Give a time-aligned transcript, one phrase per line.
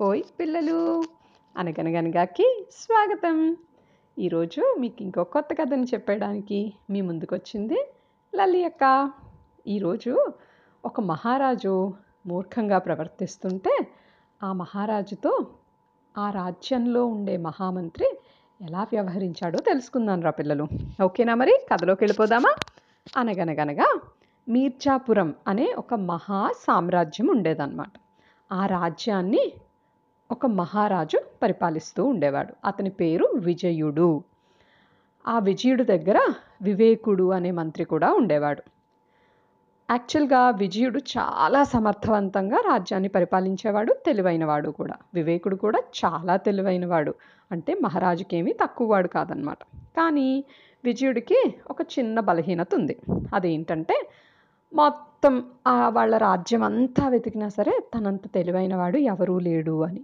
[0.00, 1.04] ఓయ్ పిల్లలు.
[1.56, 3.56] అనగనగనగాకి స్వాగతం.
[4.18, 7.88] ఈరోజు మీకు ఇంకో కొత్త కథని చెప్పడానికి మీ ముందుకొచ్చింది
[8.36, 9.10] లలి అక్క.
[9.66, 10.32] ఈరోజు
[10.84, 11.92] ఒక మహారాజు
[12.26, 13.86] మూర్ఖంగా ప్రవర్తిస్తుంటే
[14.42, 15.46] ఆ మహారాజుతో
[16.18, 18.18] ఆ రాజ్యంలో ఉండే మహామంత్రి
[18.62, 20.66] ఎలా వ్యవహరించాడో తెలుసుకుందాం రా పిల్లలు.
[21.04, 21.66] ఓకేనా మరి?
[21.72, 22.54] కథలోకి వెళ్ళిపోదామా?
[23.16, 24.00] అనగనగనగా
[24.48, 27.92] మీర్జాపురం అనే ఒక మహా సామ్రాజ్యం ఉండేదన్నమాట.
[28.52, 29.52] ఆ రాజ్యాన్ని
[30.30, 32.54] ఒక మహారాజు పరిపాలిస్తూ ఉండేవాడు.
[32.64, 34.24] అతని పేరు విజయుడు.
[35.28, 36.20] ఆ విజయుడు దగ్గర
[36.62, 38.62] వివేకుడు అనే మంత్రి కూడా ఉండేవాడు.
[39.90, 44.94] యాక్చువల్గా విజయుడు చాలా సమర్థవంతంగా రాజ్యాన్ని పరిపాలించేవాడు తెలివైనవాడు కూడా.
[45.14, 47.14] వివేకుడు కూడా చాలా తెలివైనవాడు.
[47.52, 49.58] అంటే మహారాజుకేమీ తక్కువ వాడు కాదనమాట
[49.96, 50.44] కానీ
[50.84, 52.98] విజయుడికి ఒక చిన్న బలహీనత ఉంది.
[53.34, 54.08] అదేంటంటే
[54.74, 60.00] మొత్తం ఆ వాళ్ళ రాజ్యం అంతా వెతికినా సరే తనంత తెలివైనవాడు ఎవరూ లేడు అని.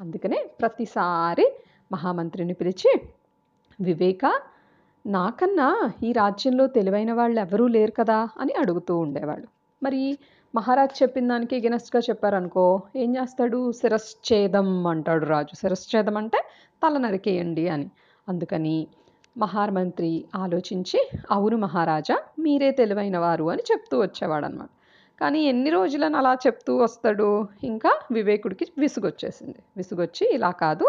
[0.00, 1.52] అందుకనే ప్రతిసారి
[1.92, 3.00] మహామంత్రిని పిలిచి
[3.80, 4.40] వివేక
[5.06, 8.28] నాకన్నా ఈ రాజ్యంలో తెలివైన వాళ్ళు ఎవరూ లేరు కదా?
[8.38, 9.46] అని అడుగుతూ ఉండేవాడు
[9.82, 10.18] మరి
[10.54, 13.72] మహారాజ్ చెప్పిన దానికి ఎగనెస్ట్గా చెప్పారనుకో ఏం చేస్తాడు?
[13.72, 15.54] శిరశ్చేదం అంటాడు రాజు.
[15.54, 16.38] శిరశ్చేదం అంటే
[16.82, 17.90] తల నరికేయండి అని.
[18.28, 18.86] అందుకని
[19.36, 24.68] మహామంత్రి ఆలోచించి అవును మహారాజా మీరే తెలివైన వారు అని చెప్తూ వచ్చేవాడు అనమాట
[25.20, 27.48] కానీ ఎన్ని రోజులను అలా చెప్తూ వస్తాడు?
[27.64, 29.58] ఇంకా వివేకుడికి విసుగొచ్చేసింది.
[29.76, 30.86] విసుగొచ్చి ఇలా కాదు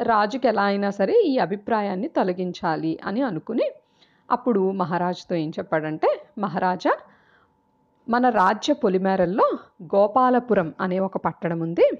[0.00, 3.70] రాజుకి ఎలా అయినా సరే ఈ అభిప్రాయాన్ని తొలగించాలి అని అనుకుని
[4.30, 6.98] అప్పుడు మహారాజుతో ఏం చెప్పాడంటే మహారాజా
[8.08, 11.90] మన రాజ్య పొలిమేరల్లో గోపాలపురం అనే ఒక పట్టణం ఉంది.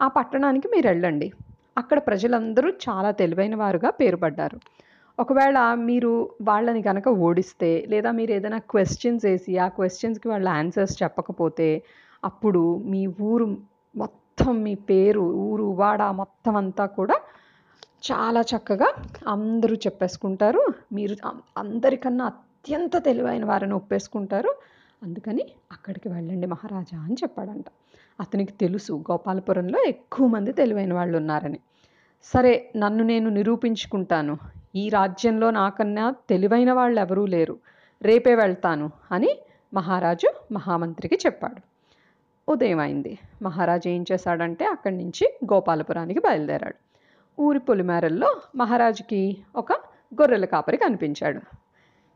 [0.00, 1.32] ఆ పట్టణానికి మీరు వెళ్ళండి
[1.78, 4.60] అక్కడ ప్రజలందరూ చాలా తెలివైన వారుగా పేరుపడ్డారు.
[5.18, 6.10] ఒకవేళ మీరు
[6.42, 11.68] వాళ్ళని కనుక ఓడిస్తే లేదా మీరు ఏదైనా క్వశ్చన్స్ వేసి ఆ క్వశ్చన్స్కి వాళ్ళ ఆన్సర్స్ చెప్పకపోతే
[12.24, 13.46] అప్పుడు మీ ఊరు
[13.94, 17.16] మొత్తం మీ పేరు ఊరు వాడ మొత్తం అంతా కూడా
[18.10, 18.88] చాలా చక్కగా
[19.28, 20.62] అందరూ చెప్పేసుకుంటారు.
[20.92, 21.16] మీరు
[21.56, 24.50] అందరికన్నా అత్యంత తెలివైన వారిని ఒప్పేసుకుంటారు.
[25.02, 27.66] అందుకని అక్కడికి వెళ్ళండి మహారాజా అని చెప్పాడంట.
[28.20, 31.60] అతనికి తెలుసు గోపాలపురంలో ఎక్కువ మంది తెలివైన వాళ్ళు ఉన్నారని.
[32.32, 34.36] సరే నన్ను నేను నిరూపించుకుంటాను.
[34.76, 37.58] ఈ రాజ్యంలో నాకన్నా తెలివైన వాళ్ళు ఎవరూ లేరు.
[38.02, 39.38] రేపే వెళ్తాను అని
[39.74, 41.60] మహారాజు మహామంత్రికి చెప్పాడు.
[42.48, 43.18] ఉదయం అయింది.
[43.42, 46.74] మహారాజు ఏం చేశాడంటే అక్కడి నుంచి గోపాలపురానికి బయలుదేరాడు.
[47.42, 49.72] ఊరి పొలిమేరల్లో మహారాజుకి ఒక
[50.14, 51.40] గొర్రెల కాపరి కనిపించాడు.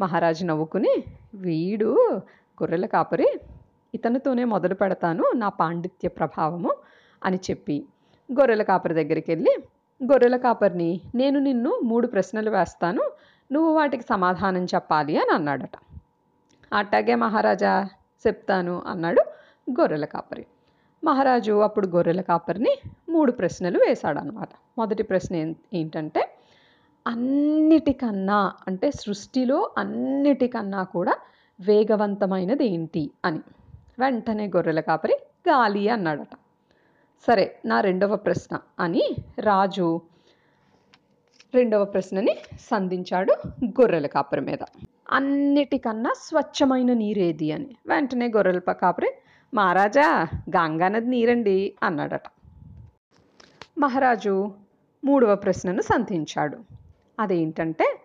[0.01, 0.95] మహారాజు నవ్వుకుని
[1.35, 1.97] వీడు
[2.63, 3.41] గొర్రెల కాపరి?
[3.95, 6.75] ఇతనితోనే మొదలు పెడతాను నా పాండిత్య ప్రభావము
[7.25, 7.85] అని చెప్పి
[8.33, 9.57] గొర్రెల కాపరి దగ్గరికి వెళ్ళి
[10.05, 11.01] గొర్రెల కాపరిని.
[11.15, 13.03] నేను నిన్ను మూడు ప్రశ్నలు వేస్తాను.
[13.53, 15.77] నువ్వు వాటికి సమాధానం చెప్పాలి అని అన్నాడట.
[16.73, 17.89] అట్టాగే మహారాజా
[18.27, 19.23] చెప్తాను అన్నాడు
[19.71, 20.47] గొర్రెల కాపరి.
[21.05, 22.75] మహారాజు అప్పుడు గొర్రెల కాపరిని
[23.09, 26.23] మూడు ప్రశ్నలు వేశాడనమాట మొదటి ప్రశ్న ఏంటంటే
[27.07, 31.15] అన్నిటికన్నా అంటే సృష్టిలో అన్నిటికన్నా కూడా
[31.61, 33.41] వేగవంతమైనది ఏంటి అని.
[33.99, 35.17] వెంటనే గొర్రెల కాపరి
[35.49, 36.35] గాలి అన్నాడట.
[37.27, 40.01] సరే నా రెండవ ప్రశ్న అని రాజు
[41.55, 44.59] రెండవ ప్రశ్నని సంధించాడు గొర్రెల కాపరి మీద.
[45.11, 47.77] అన్నిటికన్నా స్వచ్ఛమైన నీరేది అని.
[47.87, 49.11] వెంటనే గొర్రెల కాపరి
[49.55, 50.27] మహారాజా
[50.57, 52.23] గంగా నది నీరండి అన్నాడట.
[53.79, 54.53] మహారాజు
[55.05, 56.59] మూడవ ప్రశ్నను సంధించాడు.
[57.21, 58.01] అదేంటంటే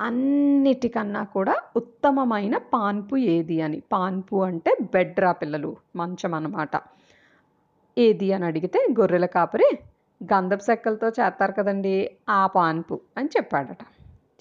[0.00, 3.82] అన్నిటికన్నా కూడా ఉత్తమమైన పాన్పు ఏది అని.
[3.92, 6.76] పాన్పు అంటే బెడ్రా పిల్లలు మంచం అన్నమాట
[7.98, 9.78] ఏది అని అడిగితే గొర్రెల కాపరి
[10.24, 13.78] గంధపు చెక్కలతో చేస్తారు కదండి ఆ పాన్పు అని చెప్పాడట.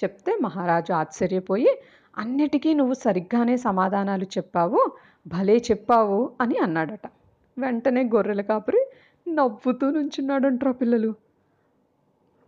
[0.03, 1.81] చెప్తే మహారాజు ఆశ్చర్యపోయి
[2.17, 4.91] అన్నిటికీ నువ్వు సరిగ్గానే సమాధానాలు చెప్పావు
[5.27, 7.01] భలే చెప్పావు అని అన్నాడట.
[7.57, 8.91] వెంటనే గొర్రెల కాపరి
[9.27, 11.13] నవ్వుతూ నుంచున్నాడంట్రా పిల్లలు.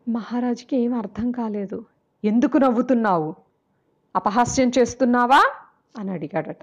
[0.07, 1.85] మహారాజుకి ఏం అర్థం కాలేదు.
[2.23, 3.35] ఎందుకు నవ్వుతున్నావు?
[4.15, 5.53] అపహాస్యం చేస్తున్నావా?
[5.97, 6.57] అని అడిగాడట.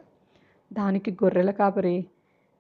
[0.73, 2.07] దానికి గొర్రెల కాపరి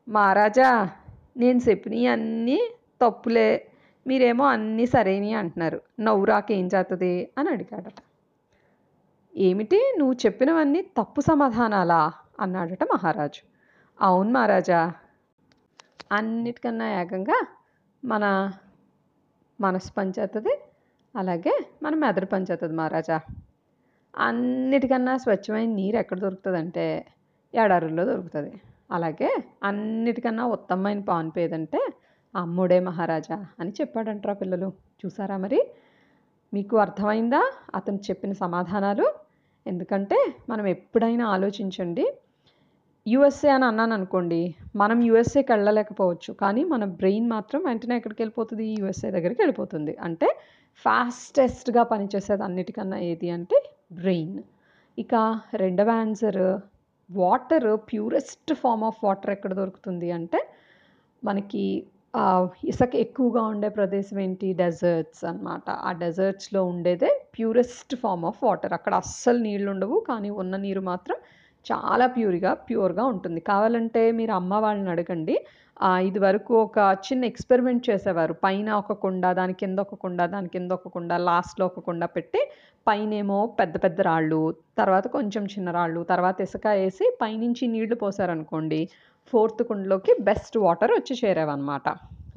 [0.08, 0.90] మహారాజా
[1.36, 2.70] నేను చెప్పినవి అన్నీ
[3.02, 3.66] తప్పులే
[4.06, 5.80] మీరేమో అన్నీ సరైనవి అంటున్నారు.
[6.00, 7.94] నవ్వురాకేం చేస్తుంది అని అడిగాడట.
[9.36, 9.94] ఏమిటి?
[9.98, 12.12] నువ్వు చెప్పినవన్నీ తప్పు సమాధానాలా?
[12.40, 13.42] అన్నాడట మహారాజు.
[14.00, 14.92] అవును మహారాజా.
[16.12, 17.46] అన్నిటికన్నా ఏకంగా
[18.04, 18.52] మన
[19.60, 20.60] మనసు పనిచేస్తుంది
[21.16, 23.20] అలాగే మన మెదడు పనిచేస్తుంది మహారాజా.
[24.16, 27.06] అన్నిటికన్నా స్వచ్ఛమైన నీరు ఎక్కడ దొరుకుతుందంటే
[27.54, 28.60] ఎడారుల్లో దొరుకుతుంది.
[28.90, 29.30] అలాగే
[29.62, 31.80] అన్నిటికన్నా ఉత్తమమైన పాన్పు ఏదంటే
[32.36, 34.72] అమ్ముడే మహారాజా అని చెప్పాడంటారా పిల్లలు.
[35.00, 35.60] చూసారా మరి?
[36.54, 39.06] మీకు అర్థమైందా అతను చెప్పిన సమాధానాలు?
[39.66, 40.18] ఎందుకంటే
[40.48, 42.06] మనం ఎప్పుడైనా ఆలోచించండి.
[43.08, 46.34] యుఎస్ఏ అని అన్నాను అనుకోండి మనం యుఎస్ఏకి వెళ్ళలేకపోవచ్చు.
[46.34, 48.66] కానీ మన బ్రెయిన్ మాత్రం వెంటనే ఎక్కడికి వెళ్ళిపోతుంది?
[48.66, 49.96] యుఎస్ఏ దగ్గరికి వెళ్ళిపోతుంది.
[50.00, 50.28] అంటే
[50.84, 53.62] ఫాస్టెస్ట్గా పనిచేసేది అన్నిటికన్నా ఏది అంటే
[53.92, 54.38] బ్రెయిన్.
[54.98, 56.58] ఇక రెండవ answer
[57.10, 60.40] water purest form of water ఎక్కడ దొరుకుతుంది అంటే
[61.22, 61.64] మనకి
[62.14, 62.22] ఆ,
[62.64, 64.52] ఇసుక ఎక్కువగా ఉండే ప్రదేశం ఏంటి?
[64.54, 65.66] డెజర్ట్స్ అన్నమాట.
[65.82, 68.72] ఆ డెజర్ట్స్లో ఉండేదే ప్యూరెస్ట్ ఫామ్ ఆఫ్ వాటర్.
[68.72, 71.18] అక్కడ అస్సలు నీళ్ళు ఉండవు కానీ ఉన్న నీరు మాత్రం
[71.66, 73.40] చాలా ప్యూర్గా ప్యూర్గా ఉంటుంది.
[73.50, 75.36] కావాలంటే మీరు అమ్మ వాళ్ళని అడగండి.
[75.82, 78.34] ఇది వరకు ఒక చిన్న ఎక్స్పెరిమెంట్ చేసేవారు.
[78.44, 82.40] పైన ఒక కుండ దాని కింద ఒక కుండ దాని కింద ఒక కుండ లాస్ట్లో ఒక కుండ పెట్టి
[82.86, 84.40] పైనేమో పెద్ద పెద్ద రాళ్ళు
[84.78, 88.80] తర్వాత కొంచెం చిన్న రాళ్ళు తర్వాత ఇసుక వేసి పైనుంచి నీళ్ళు పోసారనుకోండి
[89.32, 91.86] ఫోర్త్ కుండలోకి బెస్ట్ వాటర్ వచ్చి చేరేవన్నమాట.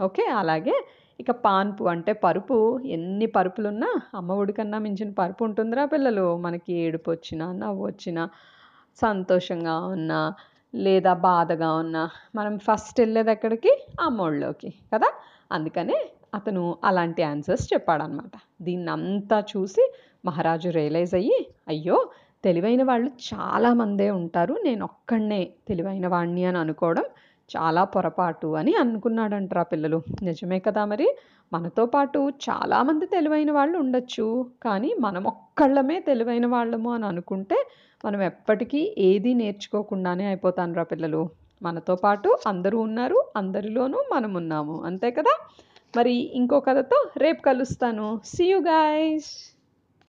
[0.01, 0.25] ఓకే?
[0.41, 0.75] అలాగే
[1.19, 2.57] ఇక పాన్పు అంటే పరుపు.
[2.86, 6.38] ఎన్ని పరుపులున్నా అమ్మ ఒడి కన్నా మించిన పరుపు ఉంటుందిరా పిల్లలు.
[6.38, 8.30] మనకి ఏడుపు వచ్చినా నవ్వు వచ్చినా
[9.01, 10.19] సంతోషంగా ఉన్నా
[10.74, 12.04] లేదా బాధగా ఉన్నా
[12.36, 13.71] మనం ఫస్ట్ వెళ్ళేది ఎక్కడికి?
[14.01, 15.10] అమ్మోళ్ళలోకి కదా?
[15.51, 15.98] అందుకనే
[16.33, 19.83] అతను అలాంటి ఆన్సర్స్ చెప్పాడనమాట దీన్ని అంతా చూసి
[20.25, 21.98] మహారాజు రియలైజ్ అయ్యి అయ్యో
[22.44, 24.54] తెలివైన వాళ్ళు చాలామందే ఉంటారు.
[24.63, 27.06] నేను ఒక్కడనే తెలివైన వాడిని అని అనుకోవడం
[27.57, 30.01] చాలా పొరపాటు అని అనుకున్నాడంట్రా పిల్లలు.
[30.22, 31.10] నిజమే కదా మరి?
[31.54, 34.51] మనతో పాటు చాలామంది తెలివైన వాళ్ళు ఉండొచ్చు.
[34.63, 37.68] కానీ మనం ఒక్కళ్ళమే తెలివైన వాళ్ళము అని అనుకుంటే
[38.06, 41.30] మనం ఎప్పటికీ ఏది నేర్చుకోకుండానే అయిపోతానురా పిల్లలు.
[41.63, 44.84] మనతో పాటు అందరూ ఉన్నారు అందరిలోనూ మనం ఉన్నాము.
[44.84, 45.40] అంతే కదా?
[45.98, 48.22] మరి ఇంకో కథతో రేపు కలుస్తాను.
[48.25, 49.58] See you guys